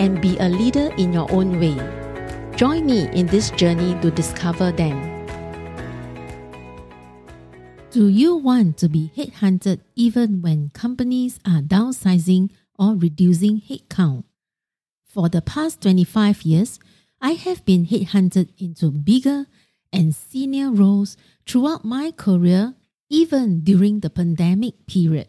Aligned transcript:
and 0.00 0.18
be 0.22 0.38
a 0.38 0.48
leader 0.48 0.88
in 0.96 1.12
your 1.12 1.30
own 1.30 1.60
way. 1.60 1.76
Join 2.56 2.86
me 2.86 3.04
in 3.12 3.26
this 3.26 3.50
journey 3.50 3.92
to 4.00 4.10
discover 4.10 4.72
them. 4.72 4.96
Do 7.90 8.08
you 8.08 8.36
want 8.36 8.78
to 8.78 8.88
be 8.88 9.12
headhunted 9.14 9.80
even 9.94 10.40
when 10.40 10.70
companies 10.72 11.38
are 11.44 11.60
downsizing 11.60 12.48
or 12.78 12.96
reducing 12.96 13.60
headcount? 13.60 14.24
For 15.04 15.28
the 15.28 15.42
past 15.42 15.82
25 15.82 16.42
years, 16.42 16.80
I 17.20 17.32
have 17.32 17.66
been 17.66 17.84
headhunted 17.84 18.56
into 18.56 18.90
bigger 18.90 19.44
and 19.92 20.14
senior 20.14 20.70
roles 20.70 21.18
throughout 21.46 21.84
my 21.84 22.10
career, 22.10 22.72
even 23.10 23.60
during 23.60 24.00
the 24.00 24.08
pandemic 24.08 24.86
period. 24.86 25.28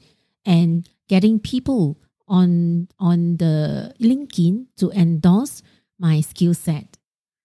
and 0.45 0.89
getting 1.09 1.39
people 1.39 1.99
on 2.27 2.89
on 2.99 3.37
the 3.37 3.95
LinkedIn 4.01 4.67
to 4.77 4.91
endorse 4.93 5.63
my 5.99 6.21
skill 6.21 6.55
set. 6.55 6.97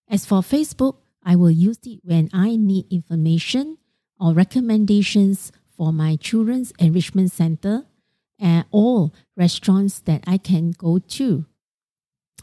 As 0.10 0.26
for 0.26 0.42
Facebook, 0.42 0.98
I 1.24 1.36
will 1.36 1.52
use 1.52 1.80
it 1.86 2.00
when 2.04 2.30
I 2.34 2.56
need 2.56 2.92
information 2.92 3.78
or 4.20 4.34
recommendations 4.34 5.52
for 5.76 5.94
my 5.94 6.16
children's 6.16 6.72
enrichment 6.80 7.32
center 7.32 7.86
and 8.40 8.66
or 8.72 9.12
restaurants 9.36 10.00
that 10.02 10.24
I 10.26 10.38
can 10.38 10.72
go 10.72 11.00
to. 11.00 11.46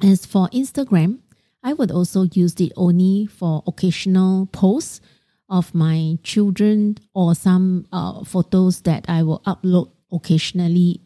As 0.03 0.27
for 0.27 0.49
Instagram, 0.49 1.21
I 1.63 1.73
would 1.73 1.91
also 1.91 2.25
use 2.33 2.55
it 2.61 2.73
only 2.77 3.27
for 3.27 3.63
occasional 3.67 4.47
posts 4.47 5.01
of 5.49 5.75
my 5.75 6.19
children 6.23 6.99
or 7.15 7.35
some 7.35 7.87
uh, 7.93 8.25
photos 8.25 8.83
that 8.83 9.07
I 9.09 9.23
will 9.23 9.41
upload 9.41 9.91
occasionally, 10.13 11.01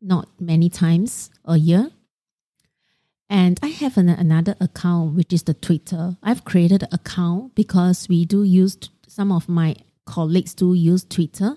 not 0.00 0.28
many 0.40 0.68
times 0.68 1.30
a 1.44 1.56
year. 1.56 1.90
And 3.28 3.58
I 3.62 3.68
have 3.68 3.96
an, 3.96 4.08
another 4.08 4.56
account, 4.60 5.14
which 5.14 5.32
is 5.32 5.44
the 5.44 5.54
Twitter. 5.54 6.16
I've 6.22 6.44
created 6.44 6.82
an 6.82 6.90
account 6.92 7.54
because 7.54 8.08
we 8.08 8.26
do 8.26 8.42
use, 8.42 8.76
some 9.08 9.32
of 9.32 9.48
my 9.48 9.76
colleagues 10.04 10.54
do 10.54 10.74
use 10.74 11.04
Twitter. 11.04 11.56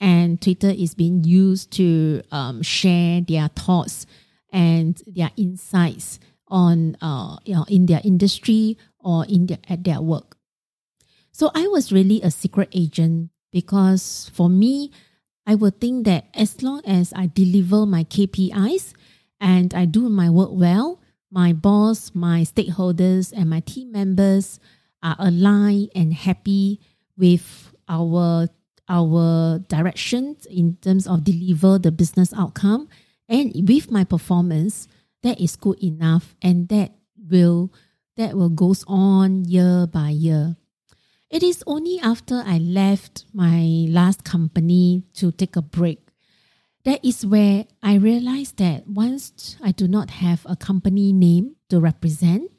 And 0.00 0.40
Twitter 0.40 0.70
is 0.70 0.94
being 0.94 1.22
used 1.22 1.70
to 1.72 2.22
um, 2.32 2.62
share 2.62 3.20
their 3.20 3.48
thoughts 3.48 4.06
and 4.52 5.00
their 5.06 5.30
insights 5.36 6.18
on, 6.48 6.96
uh, 7.00 7.36
you 7.44 7.54
know, 7.54 7.66
in 7.68 7.86
their 7.86 8.00
industry 8.04 8.78
or 8.98 9.26
in 9.26 9.46
their, 9.46 9.58
at 9.68 9.84
their 9.84 10.00
work. 10.00 10.36
So 11.30 11.50
I 11.54 11.66
was 11.66 11.92
really 11.92 12.20
a 12.22 12.30
secret 12.30 12.68
agent 12.72 13.30
because 13.52 14.30
for 14.34 14.48
me, 14.48 14.92
I 15.46 15.54
would 15.54 15.80
think 15.80 16.06
that 16.06 16.26
as 16.34 16.62
long 16.62 16.82
as 16.84 17.12
I 17.14 17.26
deliver 17.26 17.84
my 17.86 18.04
KPIs 18.04 18.92
and 19.40 19.74
I 19.74 19.84
do 19.84 20.08
my 20.08 20.30
work 20.30 20.50
well, 20.52 21.00
my 21.30 21.52
boss, 21.52 22.14
my 22.14 22.42
stakeholders, 22.42 23.32
and 23.32 23.50
my 23.50 23.60
team 23.60 23.90
members 23.90 24.60
are 25.02 25.16
aligned 25.18 25.90
and 25.94 26.14
happy 26.14 26.80
with 27.16 27.74
our 27.88 28.48
our 28.88 29.58
direction 29.68 30.36
in 30.50 30.76
terms 30.76 31.06
of 31.06 31.24
deliver 31.24 31.78
the 31.78 31.90
business 31.90 32.32
outcome. 32.34 32.88
And 33.28 33.66
with 33.66 33.90
my 33.90 34.04
performance 34.04 34.86
that 35.22 35.40
is 35.40 35.56
good 35.56 35.82
enough 35.82 36.34
and 36.42 36.68
that 36.68 36.92
will 37.16 37.72
that 38.16 38.36
will 38.36 38.50
goes 38.50 38.84
on 38.86 39.44
year 39.46 39.86
by 39.86 40.10
year 40.10 40.56
it 41.32 41.42
is 41.42 41.64
only 41.66 41.98
after 41.98 42.42
I 42.46 42.58
left 42.58 43.24
my 43.32 43.86
last 43.88 44.22
company 44.22 45.02
to 45.14 45.32
take 45.32 45.56
a 45.56 45.62
break 45.62 46.12
that 46.84 47.04
is 47.04 47.24
where 47.24 47.66
I 47.82 47.94
realized 47.94 48.58
that 48.58 48.88
once 48.88 49.56
I 49.62 49.70
do 49.70 49.86
not 49.86 50.10
have 50.10 50.44
a 50.48 50.56
company 50.56 51.12
name 51.12 51.56
to 51.70 51.78
represent, 51.78 52.50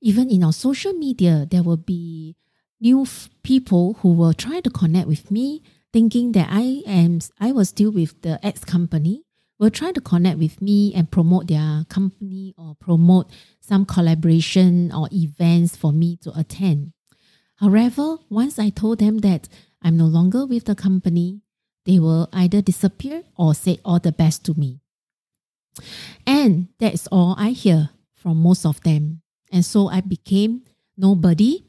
even 0.00 0.30
in 0.30 0.42
our 0.42 0.52
social 0.52 0.92
media, 0.92 1.46
there 1.48 1.62
will 1.62 1.76
be 1.76 2.36
new 2.80 3.02
f- 3.02 3.30
people 3.42 3.94
who 4.00 4.12
will 4.12 4.32
try 4.32 4.60
to 4.60 4.70
connect 4.70 5.06
with 5.06 5.30
me, 5.30 5.62
thinking 5.92 6.32
that 6.32 6.48
I 6.50 6.82
am 6.86 7.20
I 7.38 7.52
was 7.52 7.68
still 7.68 7.92
with 7.92 8.20
the 8.22 8.44
ex 8.44 8.64
company, 8.64 9.22
will 9.58 9.70
try 9.70 9.92
to 9.92 10.00
connect 10.00 10.38
with 10.38 10.60
me 10.60 10.92
and 10.94 11.10
promote 11.10 11.46
their 11.46 11.84
company 11.88 12.54
or 12.58 12.74
promote 12.74 13.30
some 13.60 13.86
collaboration 13.86 14.92
or 14.92 15.08
events 15.12 15.76
for 15.76 15.92
me 15.92 16.16
to 16.22 16.36
attend. 16.36 16.92
However, 17.58 18.18
once 18.30 18.58
I 18.58 18.70
told 18.70 18.98
them 18.98 19.18
that 19.18 19.48
I'm 19.82 19.96
no 19.96 20.06
longer 20.06 20.46
with 20.46 20.64
the 20.64 20.74
company, 20.74 21.42
they 21.86 21.98
will 21.98 22.28
either 22.32 22.62
disappear 22.62 23.24
or 23.36 23.54
say 23.54 23.78
all 23.84 23.98
the 23.98 24.12
best 24.12 24.44
to 24.44 24.54
me. 24.54 24.80
And 26.26 26.68
that's 26.78 27.06
all 27.08 27.34
I 27.38 27.50
hear 27.50 27.90
from 28.14 28.38
most 28.38 28.66
of 28.66 28.80
them. 28.82 29.22
And 29.50 29.64
so 29.64 29.88
I 29.88 30.00
became 30.00 30.62
nobody 30.96 31.64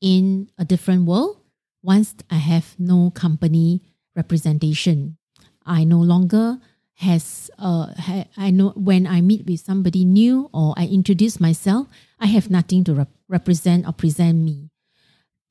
in 0.00 0.50
a 0.58 0.64
different 0.64 1.06
world 1.06 1.38
once 1.82 2.14
I 2.30 2.36
have 2.36 2.74
no 2.78 3.10
company 3.10 3.82
representation. 4.14 5.16
I 5.64 5.84
no 5.84 5.98
longer 6.00 6.58
has 6.94 7.50
uh 7.58 7.92
ha- 7.98 8.24
I 8.36 8.50
know 8.50 8.70
when 8.70 9.06
I 9.06 9.20
meet 9.20 9.46
with 9.46 9.60
somebody 9.60 10.04
new 10.04 10.48
or 10.52 10.72
I 10.76 10.86
introduce 10.86 11.38
myself, 11.38 11.88
I 12.18 12.26
have 12.26 12.50
nothing 12.50 12.84
to 12.84 12.94
rep- 12.94 13.12
represent 13.28 13.86
or 13.86 13.92
present 13.92 14.38
me. 14.38 14.65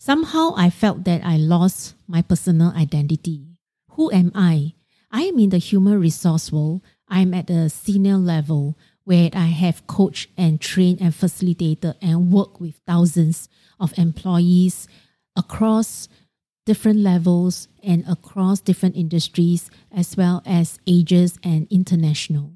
Somehow 0.06 0.54
I 0.56 0.70
felt 0.70 1.04
that 1.06 1.26
I 1.26 1.38
lost 1.38 1.96
my 2.08 2.22
personal 2.22 2.72
identity. 2.78 3.48
Who 3.94 4.12
am 4.12 4.32
I? 4.36 4.76
I 5.10 5.24
am 5.24 5.40
in 5.40 5.50
the 5.50 5.58
human 5.58 6.00
resource 6.00 6.52
world. 6.52 6.84
I'm 7.10 7.34
at 7.34 7.50
a 7.50 7.72
senior 7.72 8.18
level 8.18 8.78
where 9.04 9.32
I 9.34 9.48
have 9.48 9.88
coached 9.88 10.30
and 10.38 10.62
trained 10.62 11.02
and 11.02 11.16
facilitated 11.16 11.96
and 12.04 12.32
worked 12.32 12.62
with 12.62 12.80
thousands 12.86 13.50
of 13.80 13.98
employees 13.98 14.88
across 15.36 16.08
different 16.68 17.00
levels 17.00 17.68
and 17.82 18.06
across 18.08 18.60
different 18.60 18.96
industries 18.96 19.72
as 19.92 20.16
well 20.16 20.44
as 20.46 20.78
ages 20.86 21.40
and 21.44 21.66
international. 21.72 22.54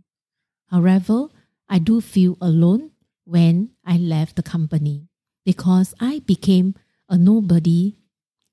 However, 0.67 1.29
I 1.67 1.79
do 1.79 1.99
feel 1.99 2.37
alone 2.41 2.91
when 3.25 3.71
I 3.83 3.97
left 3.97 4.35
the 4.35 4.43
company 4.43 5.07
because 5.43 5.95
I 5.99 6.19
became 6.19 6.75
a 7.09 7.17
nobody 7.17 7.97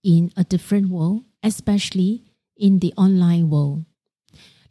in 0.02 0.32
a 0.36 0.44
different 0.44 0.88
world, 0.88 1.24
especially 1.42 2.24
in 2.56 2.78
the 2.78 2.92
online 2.96 3.50
world. 3.50 3.84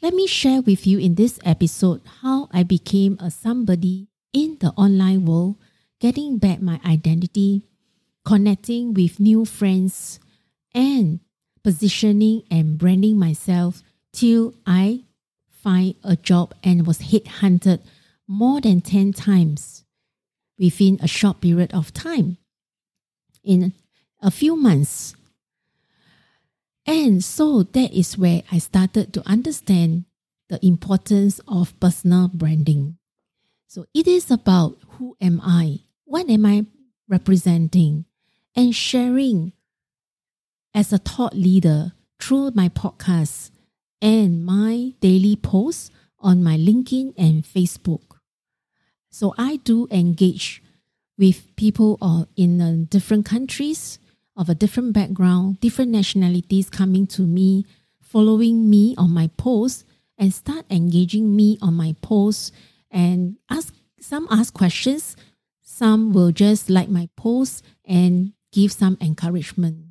Let 0.01 0.13
me 0.13 0.27
share 0.27 0.61
with 0.61 0.85
you 0.85 0.99
in 0.99 1.15
this 1.15 1.39
episode 1.45 2.01
how 2.21 2.49
I 2.51 2.63
became 2.63 3.17
a 3.19 3.31
somebody 3.31 4.07
in 4.33 4.57
the 4.59 4.71
online 4.71 5.25
world, 5.25 5.55
getting 5.99 6.37
back 6.37 6.61
my 6.61 6.79
identity, 6.85 7.63
connecting 8.25 8.93
with 8.93 9.19
new 9.19 9.45
friends, 9.45 10.19
and 10.73 11.19
positioning 11.63 12.43
and 12.51 12.77
branding 12.77 13.17
myself 13.17 13.81
till 14.13 14.53
I 14.65 15.05
find 15.49 15.95
a 16.03 16.15
job 16.15 16.53
and 16.63 16.85
was 16.85 16.99
headhunted 16.99 17.79
more 18.27 18.61
than 18.61 18.81
10 18.81 19.13
times 19.13 19.83
within 20.59 20.99
a 21.01 21.07
short 21.07 21.41
period 21.41 21.73
of 21.73 21.93
time 21.93 22.37
in 23.45 23.73
a 24.21 24.31
few 24.31 24.55
months. 24.55 25.15
And 26.85 27.23
so 27.23 27.63
that 27.63 27.93
is 27.93 28.17
where 28.17 28.43
I 28.51 28.59
started 28.59 29.13
to 29.13 29.27
understand 29.27 30.05
the 30.49 30.63
importance 30.65 31.39
of 31.47 31.79
personal 31.79 32.27
branding. 32.27 32.97
So 33.67 33.85
it 33.93 34.07
is 34.07 34.29
about 34.29 34.77
who 34.97 35.17
am 35.19 35.41
I? 35.43 35.79
What 36.05 36.29
am 36.29 36.45
I 36.45 36.65
representing? 37.07 38.05
And 38.55 38.73
sharing 38.73 39.53
as 40.73 40.93
a 40.93 40.97
thought 40.97 41.33
leader 41.33 41.93
through 42.19 42.51
my 42.51 42.69
podcast 42.69 43.51
and 44.01 44.45
my 44.45 44.93
daily 45.01 45.35
posts 45.35 45.91
on 46.19 46.43
my 46.43 46.57
LinkedIn 46.57 47.13
and 47.17 47.43
Facebook. 47.43 48.19
So 49.09 49.33
I 49.37 49.57
do 49.57 49.87
engage 49.91 50.61
with 51.17 51.55
people 51.55 51.97
or 52.01 52.27
in 52.35 52.61
uh, 52.61 52.85
different 52.89 53.25
countries 53.25 53.99
of 54.37 54.49
a 54.49 54.55
different 54.55 54.93
background, 54.93 55.59
different 55.61 55.91
nationalities 55.91 56.69
coming 56.69 57.07
to 57.07 57.21
me, 57.21 57.65
following 58.01 58.69
me 58.69 58.93
on 58.97 59.11
my 59.11 59.29
posts, 59.37 59.85
and 60.17 60.33
start 60.33 60.65
engaging 60.69 61.35
me 61.35 61.57
on 61.61 61.73
my 61.73 61.95
posts 62.01 62.51
and 62.91 63.35
ask 63.49 63.73
some 63.99 64.27
ask 64.29 64.53
questions, 64.53 65.15
some 65.61 66.13
will 66.13 66.31
just 66.31 66.69
like 66.69 66.89
my 66.89 67.09
posts 67.15 67.63
and 67.85 68.33
give 68.51 68.71
some 68.71 68.97
encouragement. 69.01 69.85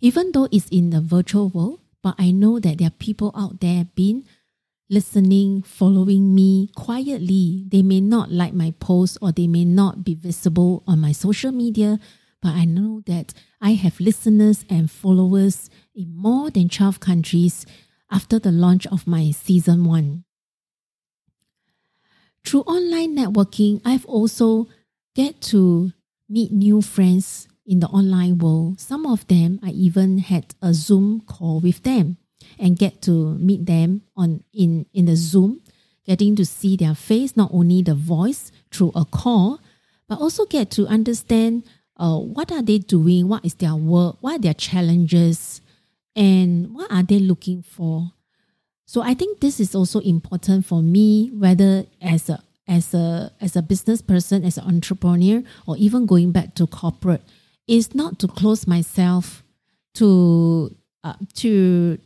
Even 0.00 0.32
though 0.32 0.48
it's 0.50 0.68
in 0.68 0.90
the 0.90 1.00
virtual 1.00 1.48
world, 1.48 1.80
but 2.02 2.14
I 2.18 2.30
know 2.30 2.58
that 2.58 2.78
there 2.78 2.88
are 2.88 2.98
people 2.98 3.32
out 3.34 3.60
there 3.60 3.86
been 3.94 4.24
listening, 4.88 5.62
following 5.62 6.34
me 6.34 6.70
quietly. 6.76 7.64
They 7.68 7.82
may 7.82 8.00
not 8.00 8.30
like 8.30 8.54
my 8.54 8.72
posts 8.80 9.18
or 9.20 9.32
they 9.32 9.46
may 9.46 9.64
not 9.64 10.04
be 10.04 10.14
visible 10.14 10.82
on 10.86 11.00
my 11.00 11.12
social 11.12 11.52
media, 11.52 11.98
but 12.42 12.54
I 12.54 12.64
know 12.64 13.02
that 13.06 13.32
I 13.60 13.72
have 13.72 14.00
listeners 14.00 14.64
and 14.68 14.90
followers 14.90 15.70
in 15.94 16.14
more 16.14 16.50
than 16.50 16.68
12 16.68 17.00
countries 17.00 17.64
after 18.10 18.38
the 18.38 18.52
launch 18.52 18.86
of 18.88 19.06
my 19.06 19.30
season 19.30 19.84
one. 19.84 20.24
Through 22.44 22.62
online 22.62 23.16
networking, 23.16 23.80
I've 23.84 24.04
also 24.04 24.66
get 25.14 25.40
to 25.52 25.92
meet 26.28 26.52
new 26.52 26.82
friends 26.82 27.48
in 27.66 27.80
the 27.80 27.86
online 27.86 28.36
world. 28.36 28.80
Some 28.80 29.06
of 29.06 29.26
them 29.28 29.58
I 29.62 29.70
even 29.70 30.18
had 30.18 30.54
a 30.60 30.74
Zoom 30.74 31.22
call 31.22 31.60
with 31.60 31.82
them 31.82 32.18
and 32.58 32.78
get 32.78 33.02
to 33.02 33.34
meet 33.34 33.66
them 33.66 34.02
on 34.16 34.42
in, 34.52 34.86
in 34.92 35.06
the 35.06 35.16
Zoom, 35.16 35.60
getting 36.06 36.36
to 36.36 36.44
see 36.44 36.76
their 36.76 36.94
face, 36.94 37.36
not 37.36 37.50
only 37.52 37.82
the 37.82 37.94
voice 37.94 38.52
through 38.70 38.92
a 38.94 39.04
call, 39.04 39.60
but 40.08 40.18
also 40.18 40.44
get 40.46 40.70
to 40.72 40.86
understand 40.86 41.64
uh, 41.96 42.18
what 42.18 42.50
are 42.52 42.62
they 42.62 42.78
doing, 42.78 43.28
what 43.28 43.44
is 43.44 43.54
their 43.54 43.74
work, 43.74 44.16
what 44.20 44.34
are 44.34 44.38
their 44.38 44.54
challenges, 44.54 45.60
and 46.16 46.74
what 46.74 46.90
are 46.90 47.02
they 47.02 47.18
looking 47.18 47.62
for. 47.62 48.12
So 48.86 49.02
I 49.02 49.14
think 49.14 49.40
this 49.40 49.60
is 49.60 49.74
also 49.74 50.00
important 50.00 50.66
for 50.66 50.82
me, 50.82 51.30
whether 51.34 51.86
as 52.00 52.28
a 52.28 52.42
as 52.66 52.94
a 52.94 53.32
as 53.40 53.56
a 53.56 53.62
business 53.62 54.02
person, 54.02 54.44
as 54.44 54.58
an 54.58 54.64
entrepreneur, 54.64 55.42
or 55.66 55.76
even 55.76 56.06
going 56.06 56.32
back 56.32 56.54
to 56.56 56.66
corporate, 56.66 57.22
is 57.66 57.94
not 57.94 58.18
to 58.20 58.28
close 58.28 58.66
myself 58.66 59.42
to 59.94 60.74
uh, 61.02 61.14
to 61.34 61.98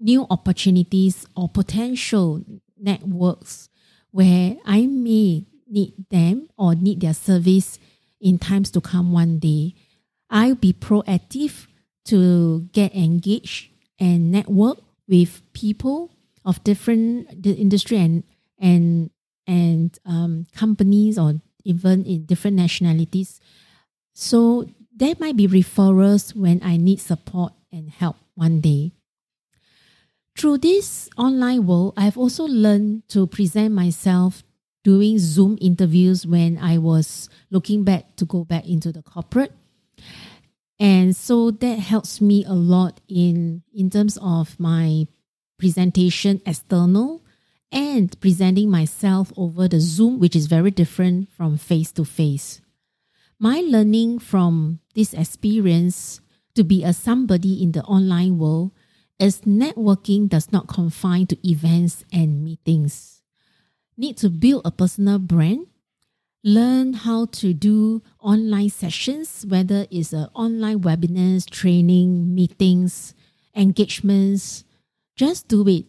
new 0.00 0.26
opportunities 0.30 1.26
or 1.36 1.48
potential 1.48 2.44
networks 2.78 3.68
where 4.10 4.56
I 4.64 4.86
may 4.86 5.46
need 5.68 5.94
them 6.10 6.48
or 6.56 6.74
need 6.74 7.00
their 7.00 7.14
service 7.14 7.78
in 8.20 8.38
times 8.38 8.70
to 8.72 8.80
come 8.80 9.12
one 9.12 9.38
day. 9.38 9.74
I'll 10.30 10.54
be 10.54 10.72
proactive 10.72 11.66
to 12.06 12.68
get 12.72 12.94
engaged 12.94 13.70
and 13.98 14.30
network 14.30 14.78
with 15.08 15.42
people 15.52 16.10
of 16.44 16.62
different 16.64 17.46
industry 17.46 17.98
and 17.98 18.24
and 18.58 19.10
and 19.46 19.98
um, 20.06 20.46
companies 20.54 21.18
or 21.18 21.34
even 21.64 22.04
in 22.04 22.24
different 22.24 22.56
nationalities. 22.56 23.40
So 24.14 24.66
there 24.94 25.14
might 25.18 25.36
be 25.36 25.48
referrals 25.48 26.34
when 26.34 26.60
I 26.62 26.76
need 26.76 27.00
support 27.00 27.52
and 27.72 27.90
help 27.90 28.16
one 28.34 28.60
day. 28.60 28.92
Through 30.36 30.58
this 30.58 31.08
online 31.16 31.66
world, 31.66 31.94
I've 31.96 32.18
also 32.18 32.44
learned 32.44 33.08
to 33.10 33.26
present 33.26 33.72
myself 33.72 34.42
doing 34.82 35.18
Zoom 35.18 35.56
interviews 35.60 36.26
when 36.26 36.58
I 36.58 36.78
was 36.78 37.28
looking 37.50 37.84
back 37.84 38.16
to 38.16 38.24
go 38.24 38.44
back 38.44 38.66
into 38.68 38.90
the 38.90 39.02
corporate. 39.02 39.52
And 40.78 41.14
so 41.14 41.52
that 41.52 41.78
helps 41.78 42.20
me 42.20 42.44
a 42.44 42.52
lot 42.52 43.00
in, 43.08 43.62
in 43.72 43.90
terms 43.90 44.18
of 44.20 44.58
my 44.58 45.06
presentation 45.56 46.42
external 46.44 47.22
and 47.70 48.20
presenting 48.20 48.70
myself 48.70 49.32
over 49.36 49.68
the 49.68 49.80
Zoom, 49.80 50.18
which 50.18 50.34
is 50.34 50.46
very 50.46 50.72
different 50.72 51.32
from 51.32 51.56
face 51.56 51.92
to 51.92 52.04
face. 52.04 52.60
My 53.38 53.60
learning 53.60 54.18
from 54.18 54.80
this 54.94 55.14
experience 55.14 56.20
to 56.54 56.64
be 56.64 56.82
a 56.82 56.92
somebody 56.92 57.62
in 57.62 57.72
the 57.72 57.82
online 57.84 58.36
world 58.38 58.72
is 59.18 59.42
networking 59.42 60.28
does 60.28 60.50
not 60.52 60.68
confine 60.68 61.26
to 61.26 61.48
events 61.48 62.04
and 62.12 62.42
meetings. 62.42 63.22
Need 63.96 64.16
to 64.18 64.28
build 64.28 64.62
a 64.64 64.72
personal 64.72 65.18
brand, 65.18 65.66
learn 66.42 66.94
how 66.94 67.26
to 67.26 67.54
do 67.54 68.02
online 68.20 68.70
sessions, 68.70 69.46
whether 69.48 69.86
it's 69.90 70.12
a 70.12 70.30
online 70.34 70.80
webinars, 70.80 71.48
training, 71.48 72.34
meetings, 72.34 73.14
engagements. 73.54 74.64
Just 75.16 75.46
do 75.46 75.66
it. 75.68 75.86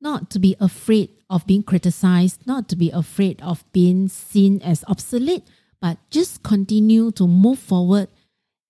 Not 0.00 0.30
to 0.30 0.38
be 0.38 0.56
afraid 0.60 1.10
of 1.30 1.46
being 1.46 1.62
criticized, 1.62 2.46
not 2.46 2.68
to 2.70 2.76
be 2.76 2.90
afraid 2.90 3.40
of 3.40 3.64
being 3.72 4.08
seen 4.08 4.60
as 4.62 4.84
obsolete, 4.88 5.44
but 5.80 5.98
just 6.10 6.42
continue 6.42 7.12
to 7.12 7.26
move 7.28 7.58
forward 7.58 8.08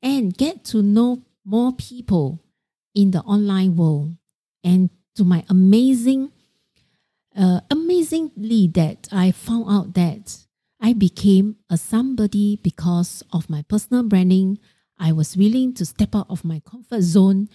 and 0.03 0.37
get 0.37 0.65
to 0.67 0.83
know 0.83 1.23
more 1.45 1.73
people 1.73 2.41
in 2.99 3.13
the 3.13 3.21
online 3.21 3.77
world. 3.77 4.17
And 4.65 4.91
to 5.15 5.23
my 5.23 5.45
amazing, 5.49 6.33
uh, 7.37 7.61
amazingly, 7.71 8.67
that 8.75 9.07
I 9.13 9.31
found 9.31 9.67
out 9.71 9.95
that 9.95 10.37
I 10.81 10.95
became 10.95 11.57
a 11.71 11.77
somebody 11.77 12.59
because 12.61 13.23
of 13.33 13.49
my 13.49 13.63
personal 13.63 14.03
branding. 14.03 14.59
I 14.99 15.13
was 15.13 15.37
willing 15.37 15.75
to 15.75 15.87
step 15.87 16.17
out 16.17 16.27
of 16.29 16.45
my 16.45 16.61
comfort 16.69 17.03
zone 17.03 17.49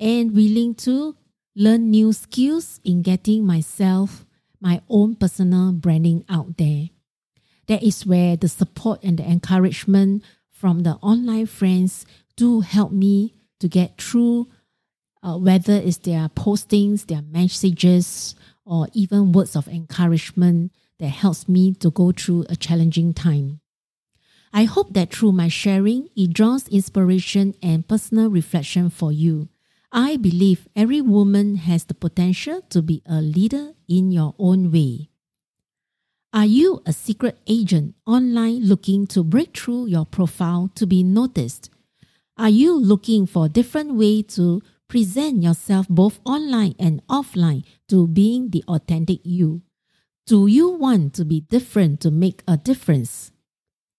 and 0.00 0.34
willing 0.34 0.74
to 0.76 1.14
learn 1.54 1.90
new 1.90 2.14
skills 2.14 2.80
in 2.82 3.02
getting 3.02 3.44
myself, 3.44 4.24
my 4.62 4.80
own 4.88 5.14
personal 5.14 5.72
branding 5.72 6.24
out 6.26 6.56
there. 6.56 6.88
That 7.66 7.82
is 7.82 8.06
where 8.06 8.34
the 8.34 8.48
support 8.48 9.04
and 9.04 9.18
the 9.18 9.28
encouragement 9.30 10.24
from 10.50 10.84
the 10.84 10.94
online 11.02 11.46
friends 11.46 12.06
do 12.34 12.60
help 12.60 12.92
me 12.92 13.34
to 13.58 13.68
get 13.68 14.00
through 14.00 14.48
uh, 15.22 15.36
whether 15.36 15.74
it's 15.74 15.98
their 15.98 16.28
postings, 16.28 17.06
their 17.06 17.22
messages, 17.22 18.34
or 18.64 18.88
even 18.92 19.32
words 19.32 19.56
of 19.56 19.68
encouragement 19.68 20.72
that 20.98 21.08
helps 21.08 21.48
me 21.48 21.72
to 21.74 21.90
go 21.90 22.12
through 22.12 22.46
a 22.48 22.56
challenging 22.56 23.12
time. 23.12 23.60
I 24.52 24.64
hope 24.64 24.94
that 24.94 25.14
through 25.14 25.32
my 25.32 25.48
sharing, 25.48 26.08
it 26.16 26.32
draws 26.32 26.68
inspiration 26.68 27.54
and 27.62 27.86
personal 27.86 28.30
reflection 28.30 28.90
for 28.90 29.12
you. 29.12 29.48
I 29.92 30.16
believe 30.16 30.68
every 30.76 31.00
woman 31.00 31.56
has 31.56 31.84
the 31.84 31.94
potential 31.94 32.62
to 32.70 32.82
be 32.82 33.02
a 33.06 33.20
leader 33.20 33.72
in 33.88 34.12
your 34.12 34.34
own 34.38 34.70
way. 34.70 35.08
Are 36.32 36.46
you 36.46 36.80
a 36.86 36.92
secret 36.92 37.38
agent 37.48 37.96
online 38.06 38.60
looking 38.60 39.06
to 39.08 39.24
break 39.24 39.56
through 39.56 39.86
your 39.86 40.06
profile 40.06 40.70
to 40.76 40.86
be 40.86 41.02
noticed? 41.02 41.70
Are 42.36 42.48
you 42.48 42.78
looking 42.78 43.26
for 43.26 43.46
a 43.46 43.48
different 43.48 43.94
way 43.94 44.22
to 44.22 44.62
present 44.90 45.42
yourself 45.42 45.88
both 45.88 46.20
online 46.26 46.74
and 46.78 47.00
offline 47.08 47.64
to 47.88 48.06
being 48.06 48.50
the 48.50 48.62
authentic 48.68 49.20
you? 49.22 49.62
Do 50.26 50.46
you 50.46 50.68
want 50.68 51.14
to 51.14 51.24
be 51.24 51.40
different 51.40 52.02
to 52.02 52.10
make 52.10 52.42
a 52.46 52.58
difference? 52.58 53.32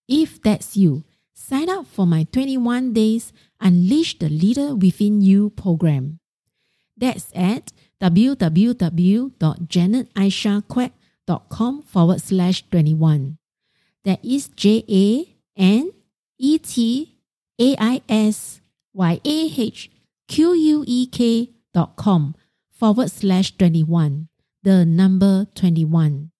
If 0.06 0.40
that's 0.40 0.76
you, 0.76 1.02
sign 1.34 1.68
up 1.68 1.86
for 1.86 2.06
my 2.06 2.22
21 2.30 2.92
days 2.92 3.32
Unleash 3.60 4.18
the 4.18 4.28
Leader 4.28 4.74
Within 4.74 5.22
You 5.22 5.50
program. 5.50 6.18
That's 6.96 7.30
at 7.34 7.72
www.janetaisyahquek.com 8.00 10.92
com 11.26 11.82
forward 11.82 12.20
slash 12.20 12.68
21. 12.70 13.38
That 14.04 14.24
is 14.24 14.48
J 14.48 14.84
A 14.88 15.36
N 15.56 15.92
E 16.38 16.58
T 16.58 17.16
A 17.60 17.76
I 17.78 18.02
S 18.08 18.60
Y 18.92 19.20
A 19.24 19.52
H 19.56 19.90
Q 20.32 20.54
U 20.54 20.82
E 20.86 21.06
K 21.08 21.50
dot 21.74 21.94
com 21.96 22.34
forward 22.72 23.10
slash 23.10 23.54
21. 23.58 24.28
The 24.62 24.86
number 24.86 25.46
21. 25.54 26.30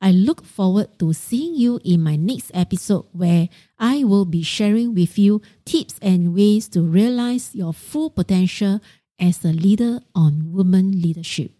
I 0.00 0.12
look 0.12 0.44
forward 0.44 1.00
to 1.00 1.12
seeing 1.12 1.56
you 1.56 1.80
in 1.84 2.00
my 2.00 2.14
next 2.14 2.52
episode 2.54 3.06
where 3.10 3.48
I 3.76 4.04
will 4.04 4.24
be 4.24 4.44
sharing 4.44 4.94
with 4.94 5.18
you 5.18 5.42
tips 5.64 5.98
and 6.00 6.32
ways 6.32 6.68
to 6.68 6.82
realize 6.82 7.56
your 7.56 7.72
full 7.72 8.08
potential 8.08 8.78
as 9.18 9.44
a 9.44 9.48
leader 9.48 9.98
on 10.14 10.52
women 10.52 11.02
leadership. 11.02 11.50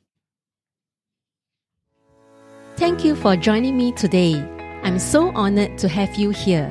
Thank 2.76 3.04
you 3.04 3.16
for 3.16 3.34
joining 3.34 3.76
me 3.76 3.90
today. 3.90 4.38
I'm 4.84 5.00
so 5.00 5.32
honored 5.34 5.76
to 5.78 5.88
have 5.88 6.14
you 6.14 6.30
here. 6.30 6.70